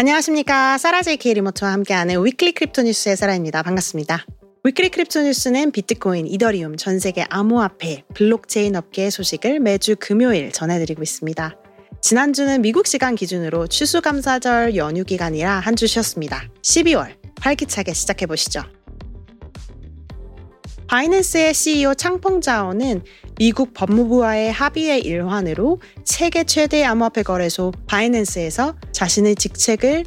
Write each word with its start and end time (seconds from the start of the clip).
안녕하십니까. 0.00 0.78
사라제이케 0.78 1.34
리모트와 1.34 1.72
함께하는 1.72 2.24
Weekly 2.24 2.52
Crypto 2.52 2.82
News의 2.82 3.16
사라입니다. 3.16 3.62
반갑습니다. 3.64 4.24
Weekly 4.62 4.90
Crypto 4.90 5.22
News는 5.22 5.72
비트코인, 5.72 6.26
이더리움, 6.28 6.76
전 6.76 7.00
세계 7.00 7.24
암호화폐, 7.28 8.04
블록체인 8.14 8.76
업계의 8.76 9.10
소식을 9.10 9.58
매주 9.58 9.96
금요일 9.98 10.52
전해드리고 10.52 11.02
있습니다. 11.02 11.56
지난주는 12.00 12.62
미국 12.62 12.86
시간 12.86 13.16
기준으로 13.16 13.66
추수감사절 13.66 14.76
연휴 14.76 15.02
기간이라 15.04 15.58
한 15.58 15.74
주 15.74 15.88
쉬었습니다. 15.88 16.44
12월 16.62 17.16
활기차게 17.40 17.92
시작해보시죠. 17.92 18.62
바이낸스의 20.88 21.52
CEO 21.52 21.94
창펑자오는 21.94 23.02
미국 23.36 23.74
법무부와의 23.74 24.50
합의의 24.50 25.02
일환으로 25.02 25.80
세계 26.04 26.44
최대 26.44 26.82
암호화폐 26.82 27.22
거래소 27.24 27.72
바이낸스에서 27.86 28.74
자신의 28.92 29.34
직책을 29.36 30.04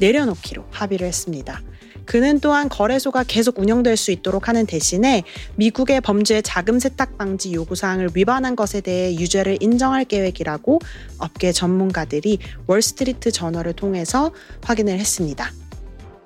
내려놓기로 0.00 0.64
합의를 0.70 1.06
했습니다. 1.06 1.60
그는 2.06 2.40
또한 2.40 2.70
거래소가 2.70 3.24
계속 3.24 3.58
운영될 3.58 3.98
수 3.98 4.10
있도록 4.10 4.48
하는 4.48 4.64
대신에 4.64 5.22
미국의 5.56 6.00
범죄 6.00 6.40
자금 6.40 6.78
세탁 6.78 7.18
방지 7.18 7.52
요구사항을 7.52 8.08
위반한 8.14 8.56
것에 8.56 8.80
대해 8.80 9.14
유죄를 9.14 9.58
인정할 9.60 10.06
계획이라고 10.06 10.80
업계 11.18 11.52
전문가들이 11.52 12.38
월스트리트 12.66 13.32
저널을 13.32 13.74
통해서 13.74 14.32
확인을 14.62 14.98
했습니다. 14.98 15.52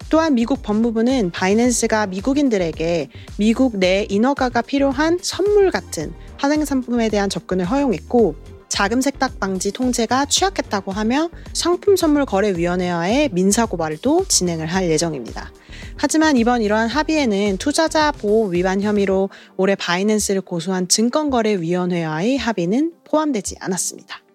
또한 0.09 0.35
미국 0.35 0.63
법무부는 0.63 1.31
바이낸스가 1.33 2.07
미국인들에게 2.07 3.09
미국 3.39 3.79
내 3.79 4.07
인허가가 4.09 4.63
필요한 4.63 5.19
선물 5.21 5.71
같은 5.71 6.13
화생상품에 6.39 7.09
대한 7.09 7.29
접근을 7.29 7.65
허용했고 7.65 8.37
자금 8.69 9.01
세탁 9.01 9.41
방지 9.41 9.73
통제가 9.73 10.27
취약했다고 10.27 10.93
하며 10.93 11.31
상품 11.53 11.97
선물 11.97 12.25
거래 12.27 12.51
위원회와의 12.51 13.31
민사 13.33 13.65
고발도 13.65 14.27
진행을 14.29 14.67
할 14.67 14.91
예정입니다. 14.91 15.53
하지만 15.97 16.37
이번 16.37 16.63
이러한 16.63 16.89
합의에는 16.89 17.57
투자자 17.59 18.13
보호 18.13 18.47
위반 18.49 18.83
혐의로 18.83 19.31
올해 19.57 19.75
바이낸스를 19.77 20.43
고소한 20.43 20.89
증권거래위원회와의 20.89 22.37
합의는 22.37 22.93
포함되지 23.05 23.57
않았습니다. 23.61 24.26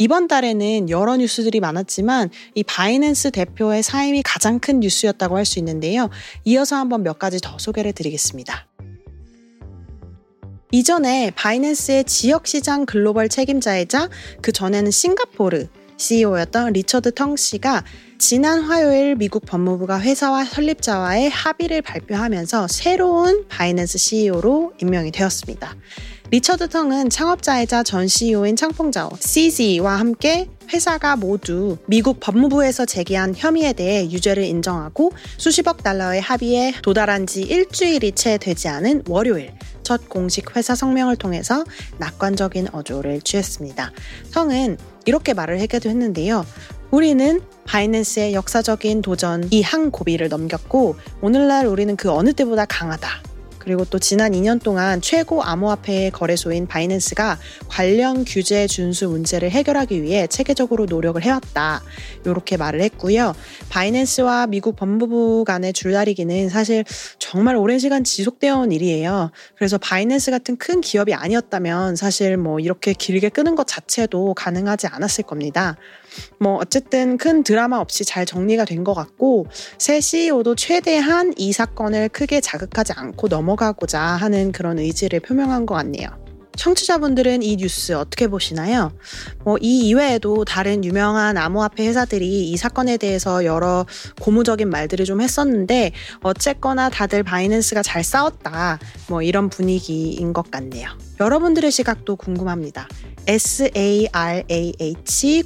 이번 0.00 0.28
달에는 0.28 0.88
여러 0.88 1.18
뉴스들이 1.18 1.60
많았지만 1.60 2.30
이 2.54 2.62
바이낸스 2.62 3.32
대표의 3.32 3.82
사임이 3.82 4.22
가장 4.22 4.58
큰 4.58 4.80
뉴스였다고 4.80 5.36
할 5.36 5.44
수 5.44 5.58
있는데요. 5.58 6.08
이어서 6.44 6.76
한번 6.76 7.02
몇 7.02 7.18
가지 7.18 7.38
더 7.38 7.58
소개를 7.58 7.92
드리겠습니다. 7.92 8.66
이전에 10.72 11.32
바이낸스의 11.36 12.04
지역시장 12.04 12.86
글로벌 12.86 13.28
책임자이자 13.28 14.08
그 14.40 14.52
전에는 14.52 14.90
싱가포르 14.90 15.66
CEO였던 16.00 16.72
리처드 16.72 17.12
텡 17.14 17.36
씨가 17.36 17.84
지난 18.18 18.62
화요일 18.62 19.16
미국 19.16 19.44
법무부가 19.46 20.00
회사와 20.00 20.44
설립자와의 20.44 21.30
합의를 21.30 21.82
발표하면서 21.82 22.68
새로운 22.68 23.46
바이낸스 23.48 23.98
CEO로 23.98 24.72
임명이 24.80 25.12
되었습니다. 25.12 25.76
리처드 26.30 26.68
텅은 26.68 27.10
창업자이자 27.10 27.82
전 27.82 28.06
CEO인 28.06 28.56
창풍자오 28.56 29.10
CZ와 29.18 29.98
함께 29.98 30.48
회사가 30.72 31.16
모두 31.16 31.76
미국 31.86 32.20
법무부에서 32.20 32.86
제기한 32.86 33.34
혐의에 33.36 33.72
대해 33.72 34.04
유죄를 34.04 34.44
인정하고 34.44 35.12
수십억 35.36 35.82
달러의 35.82 36.20
합의에 36.20 36.72
도달한 36.82 37.26
지 37.26 37.42
일주일이 37.42 38.12
채 38.12 38.38
되지 38.38 38.68
않은 38.68 39.02
월요일 39.08 39.52
첫 39.90 40.08
공식 40.08 40.54
회사 40.54 40.76
성명을 40.76 41.16
통해서 41.16 41.64
낙관적인 41.98 42.68
어조를 42.70 43.22
취했습니다. 43.22 43.90
텅은 44.30 44.78
이렇게 45.04 45.34
말을 45.34 45.60
하기도 45.60 45.88
했는데요. 45.88 46.46
우리는 46.92 47.40
바이낸스의 47.64 48.34
역사적인 48.34 49.02
도전 49.02 49.48
이 49.50 49.62
한 49.62 49.90
고비를 49.90 50.28
넘겼고 50.28 50.94
오늘날 51.22 51.66
우리는 51.66 51.96
그 51.96 52.08
어느 52.12 52.32
때보다 52.32 52.66
강하다. 52.66 53.29
그리고 53.60 53.84
또 53.84 53.98
지난 53.98 54.32
2년 54.32 54.60
동안 54.60 55.00
최고 55.00 55.44
암호화폐 55.44 56.10
거래소인 56.10 56.66
바이낸스가 56.66 57.38
관련 57.68 58.24
규제 58.24 58.66
준수 58.66 59.08
문제를 59.08 59.50
해결하기 59.50 60.02
위해 60.02 60.26
체계적으로 60.26 60.86
노력을 60.86 61.22
해왔다. 61.22 61.82
이렇게 62.24 62.56
말을 62.56 62.80
했고요. 62.80 63.34
바이낸스와 63.68 64.48
미국 64.48 64.74
법무부 64.76 65.44
간의 65.46 65.72
줄다리기는 65.72 66.48
사실 66.48 66.84
정말 67.18 67.54
오랜 67.54 67.78
시간 67.78 68.02
지속되어 68.02 68.56
온 68.56 68.72
일이에요. 68.72 69.30
그래서 69.56 69.78
바이낸스 69.78 70.30
같은 70.30 70.56
큰 70.56 70.80
기업이 70.80 71.14
아니었다면 71.14 71.96
사실 71.96 72.36
뭐 72.36 72.58
이렇게 72.58 72.92
길게 72.92 73.28
끄는 73.28 73.54
것 73.54 73.66
자체도 73.66 74.34
가능하지 74.34 74.86
않았을 74.88 75.24
겁니다. 75.24 75.76
뭐 76.38 76.56
어쨌든 76.56 77.16
큰 77.18 77.42
드라마 77.42 77.78
없이 77.78 78.04
잘 78.04 78.26
정리가 78.26 78.64
된 78.64 78.80
것 78.84 78.94
같고 78.94 79.46
새 79.78 80.00
CEO도 80.00 80.54
최대한 80.54 81.34
이 81.36 81.52
사건을 81.52 82.08
크게 82.08 82.40
자극하지 82.40 82.94
않고 82.96 83.28
넘어가고자 83.28 84.00
하는 84.00 84.52
그런 84.52 84.78
의지를 84.78 85.20
표명한 85.20 85.66
것 85.66 85.74
같네요. 85.74 86.08
청취자분들은 86.56 87.42
이 87.42 87.56
뉴스 87.56 87.92
어떻게 87.92 88.26
보시나요? 88.26 88.92
뭐 89.44 89.56
이 89.60 89.88
이외에도 89.88 90.44
다른 90.44 90.84
유명한 90.84 91.36
암호화폐 91.38 91.86
회사들이 91.86 92.50
이 92.50 92.56
사건에 92.56 92.96
대해서 92.96 93.44
여러 93.44 93.86
고무적인 94.20 94.68
말들을 94.68 95.04
좀 95.06 95.20
했었는데 95.20 95.92
어쨌거나 96.22 96.90
다들 96.90 97.22
바이낸스가 97.22 97.82
잘 97.82 98.02
싸웠다. 98.04 98.78
뭐 99.08 99.22
이런 99.22 99.48
분위기인 99.48 100.32
것 100.32 100.50
같네요. 100.50 100.88
여러분들의 101.20 101.70
시각도 101.70 102.16
궁금합니다. 102.16 102.88
Sarah 103.26 104.42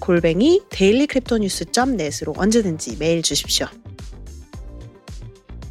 골뱅이 0.00 0.62
dailycryptonews.net으로 0.70 2.34
언제든지 2.36 2.96
메일 2.98 3.22
주십시오. 3.22 3.66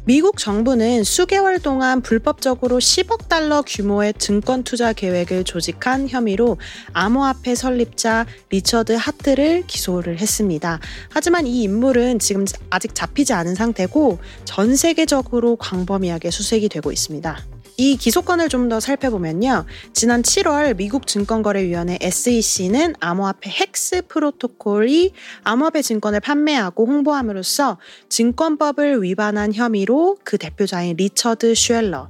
미국 0.06 0.36
정부는 0.36 1.02
수개월 1.02 1.58
동안 1.60 2.02
불법적으로 2.02 2.76
10억 2.76 3.28
달러 3.28 3.62
규모의 3.62 4.12
증권 4.18 4.62
투자 4.62 4.92
계획을 4.92 5.44
조직한 5.44 6.10
혐의로 6.10 6.58
암호화폐 6.92 7.54
설립자 7.54 8.26
리처드 8.50 8.92
하트를 8.92 9.64
기소를 9.66 10.18
했습니다. 10.18 10.78
하지만 11.08 11.46
이 11.46 11.62
인물은 11.62 12.18
지금 12.18 12.44
아직 12.68 12.94
잡히지 12.94 13.32
않은 13.32 13.54
상태고 13.54 14.18
전 14.44 14.76
세계적으로 14.76 15.56
광범위하게 15.56 16.30
수색이 16.30 16.68
되고 16.68 16.92
있습니다. 16.92 17.53
이 17.76 17.96
기소건을 17.96 18.48
좀 18.48 18.64
더 18.64 18.80
살펴보면요. 18.80 19.66
지난 19.92 20.22
7월 20.22 20.74
미국 20.76 21.06
증권거래위원회 21.06 21.98
SEC는 22.00 22.94
암호화폐 22.98 23.50
헥스 23.50 24.06
프로토콜이 24.08 25.12
암호화폐 25.42 25.82
증권을 25.82 26.20
판매하고 26.20 26.86
홍보함으로써 26.86 27.76
증권법을 28.08 29.02
위반한 29.02 29.52
혐의로 29.52 30.16
그 30.24 30.38
대표자인 30.38 30.96
리처드 30.96 31.54
슈엘러, 31.54 32.08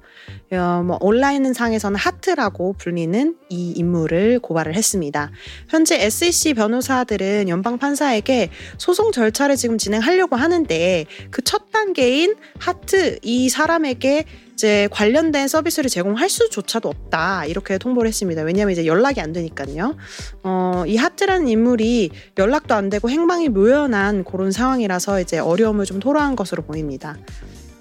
어, 0.52 0.82
뭐 0.86 0.96
온라인 1.00 1.52
상에서는 1.52 1.98
하트라고 1.98 2.74
불리는 2.74 3.34
이 3.48 3.72
인물을 3.72 4.38
고발을 4.38 4.76
했습니다. 4.76 5.32
현재 5.68 6.00
SEC 6.04 6.54
변호사들은 6.54 7.48
연방 7.48 7.78
판사에게 7.78 8.50
소송 8.78 9.10
절차를 9.10 9.56
지금 9.56 9.76
진행하려고 9.78 10.36
하는데 10.36 11.06
그 11.30 11.42
첫 11.44 11.70
단계인 11.70 12.34
하트 12.58 13.18
이 13.22 13.48
사람에게 13.48 14.24
이제 14.54 14.88
관련된 14.90 15.48
서비스를 15.48 15.90
제공할 15.90 16.30
수조차도 16.30 16.88
없다 16.88 17.44
이렇게 17.46 17.76
통보를 17.76 18.08
했습니다. 18.08 18.42
왜냐하면 18.42 18.72
이제 18.72 18.86
연락이 18.86 19.20
안 19.20 19.32
되니까요. 19.32 19.96
어, 20.42 20.84
이 20.86 20.96
하트라는 20.96 21.48
인물이 21.48 22.10
연락도 22.38 22.74
안 22.74 22.88
되고 22.88 23.10
행방이 23.10 23.48
묘연한 23.48 24.24
그런 24.24 24.52
상황이라서 24.52 25.20
이제 25.20 25.38
어려움을 25.38 25.84
좀 25.84 26.00
토로한 26.00 26.36
것으로 26.36 26.62
보입니다. 26.62 27.18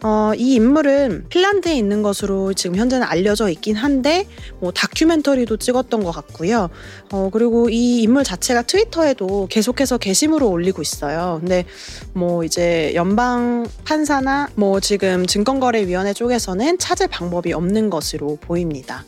어, 0.03 0.33
이 0.35 0.55
인물은 0.55 1.27
핀란드에 1.29 1.75
있는 1.75 2.03
것으로 2.03 2.53
지금 2.53 2.75
현재는 2.75 3.07
알려져 3.07 3.49
있긴 3.49 3.77
한데 3.77 4.27
뭐 4.59 4.71
다큐멘터리도 4.71 5.57
찍었던 5.57 6.03
것 6.03 6.11
같고요. 6.11 6.69
어, 7.11 7.29
그리고 7.31 7.69
이 7.69 8.01
인물 8.01 8.25
자체가 8.25 8.63
트위터에도 8.63 9.47
계속해서 9.49 9.97
게시물을 9.97 10.45
올리고 10.45 10.81
있어요. 10.81 11.37
근데 11.39 11.65
뭐 12.11 12.43
이제 12.43 12.91
연방 12.95 13.65
판사나 13.85 14.49
뭐 14.55 14.81
지금 14.81 15.25
증권거래위원회 15.25 16.11
쪽에서는 16.13 16.77
찾을 16.79 17.07
방법이 17.07 17.53
없는 17.53 17.89
것으로 17.89 18.37
보입니다. 18.41 19.05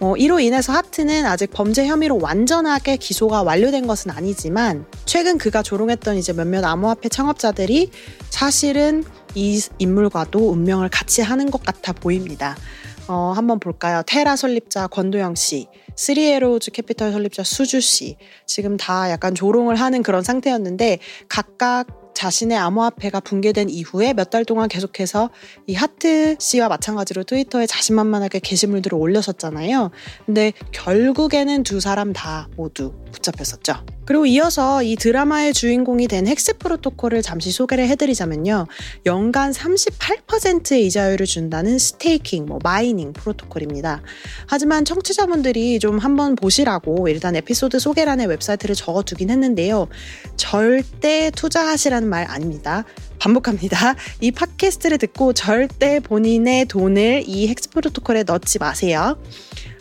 어, 0.00 0.16
이로 0.16 0.40
인해서 0.40 0.72
하트는 0.72 1.26
아직 1.26 1.50
범죄 1.50 1.86
혐의로 1.86 2.18
완전하게 2.18 2.96
기소가 2.96 3.42
완료된 3.42 3.86
것은 3.86 4.10
아니지만 4.10 4.86
최근 5.04 5.36
그가 5.36 5.62
조롱했던 5.62 6.16
이제 6.16 6.32
몇몇 6.32 6.64
암호화폐 6.64 7.10
창업자들이 7.10 7.90
사실은 8.30 9.04
이 9.34 9.60
인물과도 9.78 10.50
운명을 10.50 10.88
같이 10.88 11.20
하는 11.20 11.50
것 11.50 11.62
같아 11.62 11.92
보입니다. 11.92 12.56
어, 13.08 13.32
한번 13.36 13.60
볼까요? 13.60 14.02
테라 14.06 14.36
설립자 14.36 14.86
권도형 14.86 15.34
씨, 15.34 15.68
Three 15.96 16.30
Arrows 16.30 16.70
Capital 16.70 17.12
설립자 17.12 17.44
수 17.44 17.63
주 17.63 17.82
씨, 17.82 18.16
지금 18.46 18.78
다 18.78 19.10
약간 19.10 19.34
조롱을 19.34 19.76
하는 19.76 20.02
그런 20.02 20.22
상태였는데 20.22 20.98
각각 21.28 21.99
자신의 22.14 22.56
암호화폐가 22.58 23.20
붕괴된 23.20 23.68
이후에 23.70 24.12
몇 24.14 24.30
달 24.30 24.44
동안 24.44 24.68
계속해서 24.68 25.30
이 25.66 25.74
하트 25.74 26.36
씨와 26.38 26.68
마찬가지로 26.68 27.24
트위터에 27.24 27.66
자신만만하게 27.66 28.38
게시물들을 28.38 28.96
올렸었잖아요. 28.96 29.90
근데 30.24 30.52
결국에는 30.70 31.64
두 31.64 31.80
사람 31.80 32.12
다 32.12 32.48
모두 32.56 32.92
붙잡혔었죠. 33.12 33.84
그리고 34.06 34.26
이어서 34.26 34.82
이 34.82 34.96
드라마의 34.96 35.52
주인공이 35.52 36.08
된 36.08 36.26
헥스 36.26 36.58
프로토콜을 36.58 37.22
잠시 37.22 37.52
소개를 37.52 37.86
해드리자면요. 37.88 38.66
연간 39.06 39.52
38%의 39.52 40.84
이자율을 40.86 41.26
준다는 41.26 41.78
staking, 41.78 42.46
뭐 42.46 42.58
mining 42.62 43.12
프로토콜입니다. 43.12 44.02
하지만 44.46 44.84
청취자분들이 44.84 45.78
좀 45.78 45.98
한번 45.98 46.34
보시라고 46.34 47.08
일단 47.08 47.36
에피소드 47.36 47.78
소개란에 47.78 48.24
웹사이트를 48.24 48.74
적어두긴 48.74 49.30
했는데요. 49.30 49.86
절대 50.36 51.30
투자하시라는 51.30 52.08
말 52.08 52.24
아닙니다. 52.28 52.84
반복합니다. 53.18 53.94
이 54.20 54.30
팟캐스트를 54.30 54.96
듣고 54.98 55.34
절대 55.34 56.00
본인의 56.00 56.64
돈을 56.64 57.24
이 57.26 57.46
헥스 57.48 57.70
프로토콜에 57.70 58.22
넣지 58.22 58.58
마세요. 58.58 59.18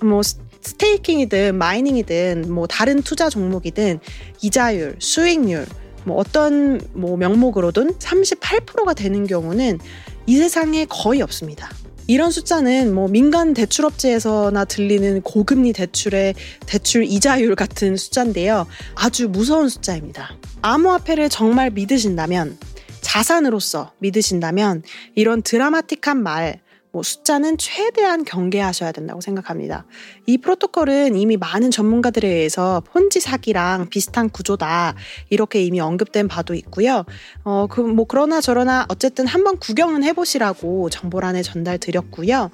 뭐 0.03 0.21
staking이든 0.21 1.55
mining이든 1.55 2.53
뭐 2.53 2.67
다른 2.67 3.01
투자 3.01 3.29
종목이든 3.29 4.01
이자율, 4.41 4.97
수익률 4.99 5.65
뭐 6.03 6.17
어떤 6.17 6.81
뭐 6.93 7.15
명목으로든 7.15 7.93
38%가 7.93 8.93
되는 8.93 9.25
경우는 9.25 9.79
이 10.25 10.37
세상에 10.37 10.85
거의 10.89 11.21
없습니다. 11.21 11.69
이런 12.09 12.31
숫자는 12.31 12.91
뭐 12.95 13.07
민간 13.07 13.53
대출업체에서나 13.53 14.65
들리는 14.65 15.21
고금리 15.21 15.73
대출의 15.73 16.33
대출 16.65 17.03
이자율 17.03 17.55
같은 17.55 17.97
숫자인데요. 17.97 18.65
아주 18.95 19.29
무서운 19.29 19.69
숫자입니다. 19.69 20.35
암호화폐를 20.63 21.29
정말 21.29 21.69
믿으신다면 21.69 22.57
자산으로서 23.01 23.91
믿으신다면 23.99 24.81
이런 25.13 25.43
드라마틱한 25.43 26.23
말, 26.23 26.61
뭐 26.91 27.03
숫자는 27.03 27.57
최대한 27.57 28.23
경계하셔야 28.23 28.91
된다고 28.91 29.21
생각합니다. 29.21 29.85
이 30.25 30.37
프로토콜은 30.37 31.15
이미 31.15 31.37
많은 31.37 31.69
전문가들에 31.69 32.27
의해서 32.27 32.81
폰지 32.91 33.19
사기랑 33.19 33.89
비슷한 33.89 34.29
구조다 34.29 34.95
이렇게 35.29 35.61
이미 35.61 35.79
언급된 35.79 36.27
바도 36.27 36.53
있고요. 36.55 37.05
어, 37.43 37.67
그 37.69 37.89
뭐 37.89 38.05
그러나 38.07 38.39
저러나 38.39 38.85
어쨌든 38.89 39.27
한번 39.27 39.57
구경은 39.57 40.03
해보시라고 40.03 40.89
정보란에 40.89 41.41
전달 41.41 41.77
드렸고요. 41.77 42.49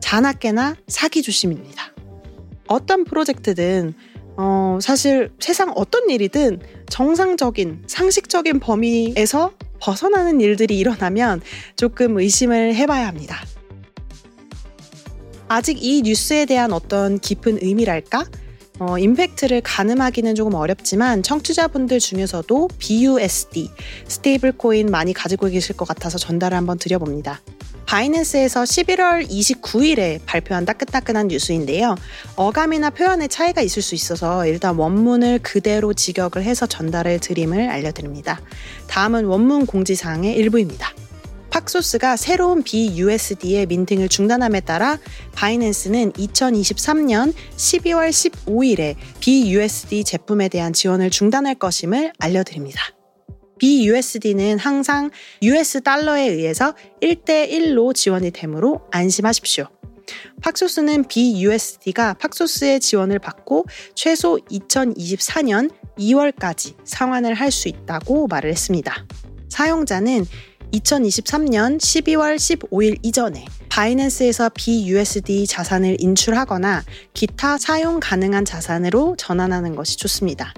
자나깨나 0.00 0.76
사기 0.86 1.22
조심입니다. 1.22 1.92
어떤 2.68 3.04
프로젝트든 3.04 3.94
어, 4.36 4.78
사실 4.80 5.30
세상 5.40 5.72
어떤 5.74 6.10
일이든 6.10 6.60
정상적인 6.88 7.84
상식적인 7.86 8.60
범위에서 8.60 9.52
벗어나는 9.80 10.40
일들이 10.40 10.78
일어나면 10.78 11.40
조금 11.76 12.18
의심을 12.18 12.74
해봐야 12.74 13.06
합니다. 13.06 13.40
아직 15.48 15.82
이 15.82 16.02
뉴스에 16.02 16.44
대한 16.44 16.72
어떤 16.72 17.18
깊은 17.18 17.58
의미랄까? 17.62 18.26
어, 18.80 18.96
임팩트를 18.96 19.62
가늠하기는 19.62 20.34
조금 20.34 20.54
어렵지만 20.54 21.22
청취자분들 21.22 21.98
중에서도 21.98 22.68
BUSD, 22.78 23.70
stablecoin 24.06 24.86
많이 24.86 25.12
가지고 25.12 25.48
계실 25.48 25.76
것 25.76 25.88
같아서 25.88 26.16
전달을 26.18 26.56
한번 26.56 26.78
드려봅니다. 26.78 27.40
바이낸스에서 27.86 28.64
11월 28.64 29.26
29일에 29.28 30.20
발표한 30.26 30.66
따끈따끈한 30.66 31.28
뉴스인데요. 31.28 31.96
어감이나 32.36 32.90
표현의 32.90 33.28
차이가 33.28 33.62
있을 33.62 33.80
수 33.80 33.94
있어서 33.94 34.46
일단 34.46 34.76
원문을 34.76 35.38
그대로 35.42 35.94
직역을 35.94 36.42
해서 36.42 36.66
전달을 36.66 37.18
드림을 37.20 37.70
알려드립니다. 37.70 38.42
다음은 38.88 39.24
원문 39.24 39.64
공지사항의 39.64 40.36
일부입니다. 40.36 40.92
팍소스가 41.58 42.16
새로운 42.16 42.62
BUSD의 42.62 43.66
민팅을 43.66 44.08
중단함에 44.08 44.60
따라 44.60 44.98
바이낸스는 45.34 46.12
2023년 46.12 47.34
12월 47.56 48.10
15일에 48.10 48.94
BUSD 49.20 50.04
제품에 50.04 50.48
대한 50.48 50.72
지원을 50.72 51.10
중단할 51.10 51.56
것임을 51.56 52.12
알려드립니다. 52.18 52.80
BUSD는 53.58 54.60
항상 54.60 55.10
US 55.42 55.80
달러에 55.82 56.28
의해서 56.28 56.74
1대1로 57.02 57.92
지원이 57.92 58.30
되므로 58.30 58.82
안심하십시오. 58.92 59.66
팍소스는 60.42 61.08
BUSD가 61.08 62.14
팍소스의 62.14 62.78
지원을 62.78 63.18
받고 63.18 63.66
최소 63.96 64.38
2024년 64.48 65.72
2월까지 65.98 66.76
상환을 66.84 67.34
할 67.34 67.50
수 67.50 67.66
있다고 67.66 68.28
말을 68.28 68.48
했습니다. 68.50 69.04
사용자는 69.48 70.24
2023년 70.72 71.78
12월 71.78 72.36
15일 72.36 72.98
이전에 73.02 73.44
바이낸스에서 73.68 74.50
BUSD 74.54 75.46
자산을 75.46 75.96
인출하거나 76.00 76.84
기타 77.14 77.58
사용 77.58 78.00
가능한 78.00 78.44
자산으로 78.44 79.16
전환하는 79.16 79.76
것이 79.76 79.96
좋습니다. 79.96 80.52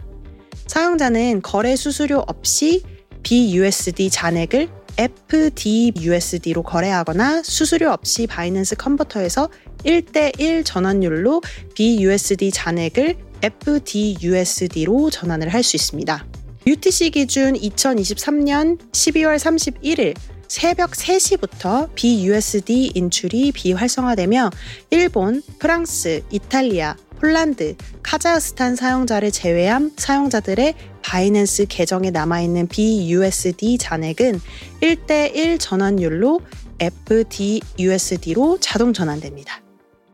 사용자는 0.66 1.42
거래 1.42 1.76
수수료 1.76 2.24
없이 2.26 2.82
BUSD 3.22 4.10
잔액을 4.10 4.68
FDUSD로 4.96 6.62
거래하거나 6.62 7.42
수수료 7.42 7.90
없이 7.90 8.26
바이낸스 8.26 8.76
컨버터에서 8.76 9.48
1대1 9.84 10.64
전환율로 10.64 11.42
BUSD 11.74 12.50
잔액을 12.50 13.16
FDUSD로 13.42 15.10
전환을 15.10 15.48
할 15.48 15.62
수 15.62 15.76
있습니다. 15.76 16.26
UTC 16.66 17.10
기준 17.10 17.54
2023년 17.54 18.78
12월 18.92 19.36
31일 19.36 20.14
새벽 20.46 20.90
3시부터 20.90 21.88
BUSD 21.94 22.92
인출이 22.94 23.52
비활성화되며 23.52 24.50
일본, 24.90 25.42
프랑스, 25.58 26.22
이탈리아, 26.30 26.96
폴란드, 27.18 27.76
카자흐스탄 28.02 28.76
사용자를 28.76 29.30
제외한 29.30 29.92
사용자들의 29.96 30.74
바이낸스 31.02 31.66
계정에 31.68 32.10
남아있는 32.10 32.68
BUSD 32.68 33.78
잔액은 33.78 34.40
1대1 34.82 35.58
전환율로 35.58 36.40
FDUSD로 36.78 38.58
자동 38.60 38.92
전환됩니다. 38.92 39.62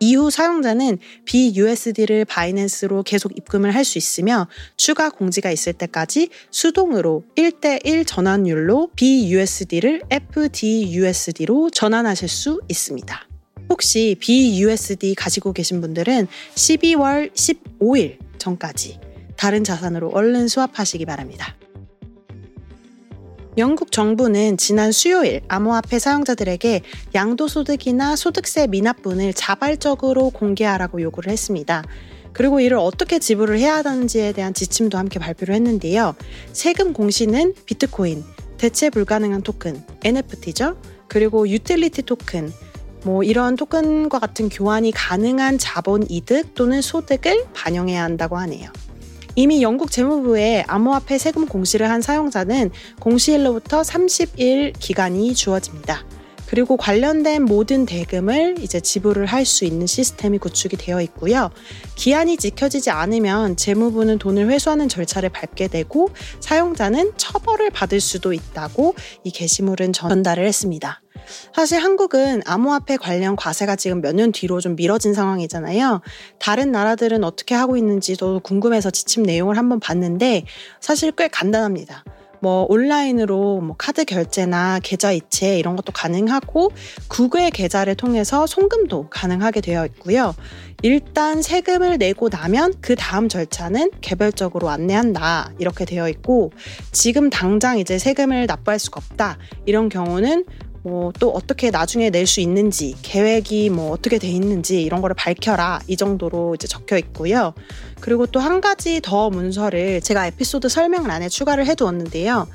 이후 0.07 0.31
사용자는 0.31 0.99
BUSD를 1.25 2.25
바이낸스로 2.27 3.03
계속 3.03 3.37
입금을 3.37 3.75
할 3.75 3.87
수 3.87 3.99
있으며 3.99 4.49
추가 4.77 5.11
공지가 5.11 5.53
있을 5.53 5.73
때까지 5.73 6.29
수동으로 6.51 7.23
1대1 7.37 8.05
전환율로 8.05 8.91
BUSD를 8.97 10.03
FDUSD로 10.11 11.71
전환하실 11.71 12.29
수 12.29 12.61
있습니다. 12.69 13.29
혹시 13.69 14.17
BUSD 14.19 15.15
가지고 15.15 15.53
계신 15.53 15.81
분들은 15.81 16.27
12월 16.57 17.33
15일 17.33 18.19
전까지 18.39 18.99
다른 19.37 19.63
자산으로 19.63 20.11
얼른 20.11 20.49
수합하시기 20.49 21.05
바랍니다. 21.07 21.57
영국 23.59 23.91
정부는 23.91 24.59
지난 24.59 24.93
수요일 24.93 25.41
암호화폐 25.49 25.99
사용자들에게 25.99 26.83
양도소득이나 27.15 28.15
소득세 28.15 28.67
미납분을 28.67 29.33
자발적으로 29.33 30.29
공개하라고 30.29 31.01
요구를 31.01 31.33
했습니다. 31.33 31.83
그리고 32.35 32.61
이를 32.61 32.77
어떻게 32.77 33.19
지불을 33.19 33.59
해야 33.59 33.77
하는지에 33.77 34.33
대한 34.33 34.53
지침도 34.53 34.99
함께 34.99 35.19
발표를 35.19 35.55
했는데요. 35.55 36.15
세금 36.53 36.93
공시는 36.93 37.55
비트코인, 37.65 38.25
대체 38.59 38.91
불가능한 38.91 39.41
토큰, 39.41 39.83
NFT죠. 40.05 40.77
그리고 41.09 41.49
유틸리티 41.49 42.03
토큰, 42.03 42.53
뭐 43.05 43.23
이런 43.23 43.57
토큰과 43.57 44.19
같은 44.19 44.51
교환이 44.51 44.93
가능한 44.93 45.57
자본 45.57 46.05
이득 46.11 46.55
또는 46.55 46.83
소득을 46.83 47.47
반영해야 47.55 48.03
한다고 48.03 48.37
하네요. 48.37 48.69
이미 49.39 49.61
영국 49.61 49.91
재무부에 49.91 50.65
암호화폐 50.67 51.19
세금 51.19 51.47
공시를 51.47 51.91
한 51.91 52.01
사용자는 52.01 52.71
공시일로부터 53.01 53.83
30일 53.83 54.73
기간이 54.79 55.35
주어집니다. 55.35 56.06
그리고 56.49 56.77
관련된 56.77 57.45
모든 57.45 57.87
대금을 57.87 58.57
이제 58.61 58.81
지불을 58.81 59.27
할 59.27 59.47
수 59.47 59.65
있는 59.65 59.87
시스템이 59.87 60.39
구축이 60.39 60.77
되어 60.77 61.01
있고요. 61.03 61.51
기한이 61.95 62.37
지켜지지 62.37 62.91
않으면 62.91 63.57
재무부는 63.57 64.19
돈을 64.19 64.49
회수하는 64.51 64.89
절차를 64.89 65.29
밟게 65.29 65.69
되고 65.69 66.09
사용자는 66.41 67.13
처벌을 67.17 67.71
받을 67.71 68.01
수도 68.01 68.33
있다고 68.33 68.95
이 69.23 69.31
게시물은 69.31 69.93
전달을 69.93 70.45
했습니다. 70.47 71.01
사실 71.55 71.79
한국은 71.83 72.43
암호화폐 72.45 72.97
관련 72.99 73.35
과세가 73.37 73.77
지금 73.77 74.01
몇 74.01 74.15
년 74.15 74.33
뒤로 74.33 74.61
좀 74.61 74.77
미뤄진 74.77 75.13
상황이잖아요. 75.15 76.01
다른 76.39 76.73
나라들은 76.73 77.23
어떻게 77.25 77.55
하고 77.55 77.77
있는지도 77.77 78.41
궁금해서 78.41 78.91
지침 78.91 79.23
내용을 79.23 79.59
한번 79.59 79.79
봤는데 79.81 80.45
사실 80.81 81.13
꽤 81.13 81.29
간단합니다. 81.29 82.05
뭐 82.47 82.65
온라인으로 82.69 83.61
뭐 83.61 83.75
카드 83.77 84.05
결제나 84.05 84.79
계좌 84.81 85.11
이체 85.11 85.59
이런 85.59 85.75
것도 85.75 85.91
가능하고 85.91 86.71
구글 87.09 87.51
계좌를 87.51 87.97
통해서 87.97 88.47
송금도 88.47 89.09
가능하게 89.11 89.61
되어 89.61 89.85
있고요. 89.87 90.33
일단 90.83 91.43
세금을 91.43 91.99
내고 91.99 92.29
나면 92.29 92.75
그 92.81 92.95
다음 92.95 93.29
절차는 93.29 93.91
개별적으로 94.01 94.69
안내한다 94.69 95.55
이렇게 95.59 95.85
되어 95.85 96.09
있고 96.09 96.53
지금 96.93 97.31
당장 97.31 97.81
이제 97.81 97.99
세금을 97.99 98.47
납부할 98.47 98.79
수가 98.79 99.01
없다 99.05 99.39
이런 99.65 99.89
경우는 99.89 100.45
뭐 100.85 101.13
또 101.19 101.31
어떻게 101.31 101.71
나중에 101.71 102.11
낼 102.11 102.27
수 102.27 102.41
있는지 102.41 102.95
계획이 103.03 103.71
뭐 103.71 103.91
어떻게 103.91 104.19
돼 104.19 104.29
있는지 104.29 104.83
이런 104.83 105.01
거를 105.01 105.15
밝혀라 105.15 105.81
이 105.87 105.97
정도로 105.97 106.55
이제 106.55 106.67
적혀 106.67 106.97
있고요. 106.99 107.55
그리고 108.01 108.27
또 108.27 108.41
한 108.47 108.61
가지 108.61 109.01
더 109.03 109.29
문서를 109.31 110.01
제가 110.01 110.29
에피소드 110.29 110.69
설명란에 110.69 111.29
추가를 111.29 111.67
해두었는데요. 111.67 112.47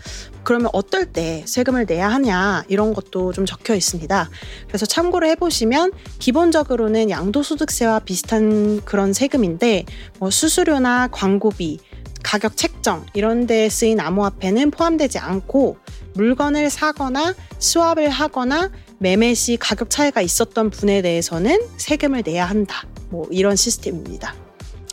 그러면 0.43 0.69
어떨 0.73 1.05
때 1.05 1.43
세금을 1.45 1.85
내야 1.85 2.07
하냐 2.09 2.63
이런 2.69 2.93
것도 2.93 3.33
좀 3.33 3.45
적혀 3.45 3.75
있습니다. 3.75 4.29
그래서 4.67 4.85
참고를 4.85 5.27
해보시면 5.29 5.91
기본적으로는 6.19 7.09
양도소득세와 7.09 7.99
비슷한 7.99 8.81
그런 8.85 9.11
세금인데 9.13 9.85
뭐 10.19 10.31
수수료나 10.31 11.09
광고비 11.11 11.79
가격 12.23 12.55
책정 12.55 13.05
이런 13.13 13.47
데 13.47 13.67
쓰인 13.67 13.99
암호화폐는 13.99 14.71
포함되지 14.71 15.19
않고 15.19 15.77
물건을 16.13 16.69
사거나 16.69 17.33
수합을 17.59 18.09
하거나 18.09 18.71
매매 18.99 19.33
시 19.33 19.57
가격 19.57 19.89
차이가 19.89 20.21
있었던 20.21 20.69
분에 20.69 21.01
대해서는 21.01 21.59
세금을 21.77 22.23
내야 22.25 22.45
한다. 22.45 22.85
뭐 23.09 23.27
이런 23.31 23.55
시스템입니다. 23.55 24.40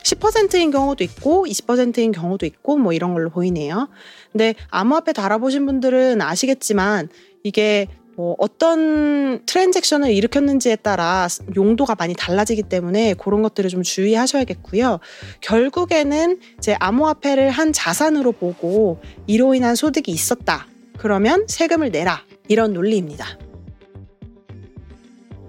10%인 0.09 0.71
경우도 0.71 1.05
있고 1.05 1.47
20%인 1.47 2.12
경우도 2.12 2.47
있고 2.47 2.79
뭐 2.79 2.93
이런 2.93 3.12
걸로 3.12 3.31
보이네요. 3.31 3.88
근데 4.33 4.55
암호화폐 4.71 5.12
달아보신 5.12 5.67
분들은 5.67 6.23
아시겠지만 6.23 7.09
이게 7.43 7.88
뭐 8.17 8.35
어떤 8.38 9.45
트랜잭션을 9.47 10.11
일으켰는지에 10.11 10.77
따라 10.77 11.29
용도가 11.55 11.95
많이 11.97 12.15
달라지기 12.15 12.65
때문에 12.65 13.15
그런 13.15 13.43
것들을 13.43 13.71
좀 13.71 13.83
주의하셔야겠고요. 13.83 14.99
결국에는 15.41 16.41
이제 16.59 16.75
암호화폐를 16.81 17.50
한 17.50 17.73
자산으로 17.73 18.33
보고 18.33 19.00
이로 19.27 19.55
인한 19.55 19.77
소득이 19.77 20.11
있었다. 20.11 20.67
그러면 20.99 21.45
세금을 21.47 21.93
내라. 21.93 22.23
이런 22.49 22.73
논리입니다. 22.73 23.48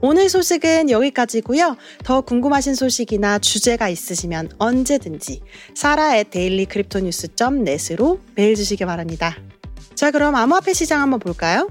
오늘 0.02 0.30
소식은 0.30 0.90
여기까지고요. 0.90 1.76
더 2.04 2.22
궁금하신 2.22 2.76
소식이나 2.76 3.40
주제가 3.40 3.90
있으시면 3.90 4.52
언제든지 4.58 5.42
사라의 5.76 6.26
Daily 6.30 6.66
Crypto 6.66 7.00
News 7.02 7.28
net으로 7.64 8.20
메일 8.36 8.56
주시기 8.56 8.86
바랍니다. 8.86 9.36
자, 9.96 10.12
그럼 10.12 10.36
암호화폐 10.36 10.74
시장 10.74 11.02
한번 11.02 11.20
볼까요? 11.20 11.70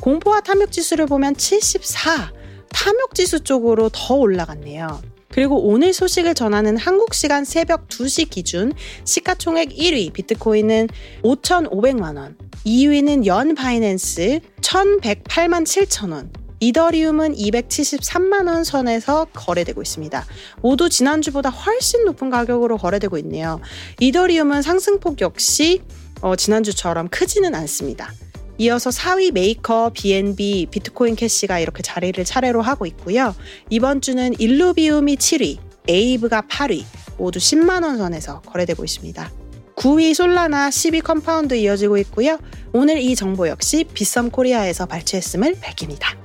공포와 0.00 0.40
탐욕 0.40 0.70
지수를 0.70 1.06
보면 1.06 1.34
74. 1.34 2.32
탐욕 2.70 3.14
지수 3.14 3.40
쪽으로 3.40 3.90
더 3.92 4.14
올라갔네요. 4.14 5.02
그리고 5.32 5.66
오늘 5.66 5.92
소식을 5.92 6.34
전하는 6.34 6.76
한국 6.76 7.14
시간 7.14 7.44
새벽 7.44 7.88
2시 7.88 8.30
기준 8.30 8.72
시가총액 9.04 9.70
1위 9.70 10.12
비트코인은 10.12 10.88
5,500만 11.22 12.16
원, 12.16 12.36
2위는 12.66 13.26
Yearn 13.26 13.54
Finance 13.54 14.40
1,108만 14.60 15.64
7천 15.64 16.12
원, 16.12 16.30
이더리움은 16.60 17.34
273만 17.34 18.46
원 18.46 18.64
선에서 18.64 19.26
거래되고 19.32 19.80
있습니다. 19.80 20.26
모두 20.60 20.90
지난주보다 20.90 21.48
훨씬 21.48 22.04
높은 22.04 22.28
가격으로 22.28 22.76
거래되고 22.76 23.16
있네요. 23.18 23.60
이더리움은 23.98 24.62
상승폭 24.62 25.20
역시 25.22 25.80
어, 26.20 26.36
지난주처럼 26.36 27.08
크지는 27.08 27.54
않습니다. 27.54 28.12
이어서 28.60 28.90
4위 28.90 29.32
메이커, 29.32 29.90
BNB, 29.94 30.66
비트코인 30.70 31.16
캐시가 31.16 31.60
이렇게 31.60 31.82
자리를 31.82 32.22
차례로 32.22 32.60
하고 32.60 32.84
있고요. 32.84 33.34
이번 33.70 34.02
주는 34.02 34.38
일루비움이 34.38 35.16
7위, 35.16 35.56
에이브가 35.88 36.42
8위, 36.42 36.84
모두 37.16 37.38
10만원 37.38 37.96
선에서 37.96 38.42
거래되고 38.42 38.84
있습니다. 38.84 39.32
9위 39.76 40.12
솔라나, 40.12 40.68
10위 40.68 41.02
컴파운드 41.02 41.54
이어지고 41.54 41.96
있고요. 41.98 42.38
오늘 42.74 42.98
이 43.00 43.16
정보 43.16 43.48
역시 43.48 43.84
빗썸 43.94 44.28
코리아에서 44.30 44.84
발췌했음을 44.84 45.56
밝힙니다. 45.58 46.18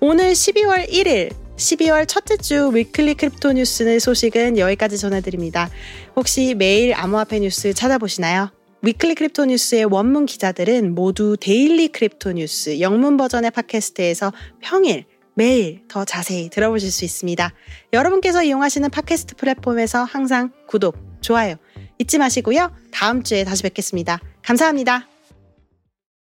오늘 0.00 0.32
12월 0.32 0.88
1일 0.88 1.34
12월 1.56 2.08
첫째 2.08 2.38
주 2.38 2.70
Weekly 2.72 3.16
Crypto 3.16 3.52
News의 3.52 4.00
소식은 4.00 4.56
여기까지 4.56 4.96
전해드립니다. 4.96 5.68
혹시 6.16 6.54
매일 6.54 6.94
암호화폐 6.94 7.40
뉴스 7.40 7.74
찾아보시나요? 7.74 8.61
Weekly 8.84 9.14
Crypto 9.14 9.44
News의 9.44 9.84
원문 9.84 10.26
기사들은 10.26 10.96
모두 10.96 11.36
Daily 11.40 11.86
Crypto 11.88 12.32
News 12.32 12.80
영문 12.80 13.16
버전의 13.16 13.52
팟캐스트에서 13.52 14.32
평일 14.60 15.04
매일 15.34 15.82
더 15.86 16.04
자세히 16.04 16.50
들어보실 16.50 16.90
수 16.90 17.04
있습니다. 17.04 17.52
여러분께서 17.92 18.42
이용하시는 18.42 18.90
팟캐스트 18.90 19.36
플랫폼에서 19.36 20.02
항상 20.02 20.50
구독, 20.66 20.96
좋아요 21.20 21.54
잊지 21.98 22.18
마시고요. 22.18 22.74
다음 22.90 23.22
주에 23.22 23.44
다시 23.44 23.62
뵙겠습니다. 23.62 24.18
감사합니다. 24.42 25.11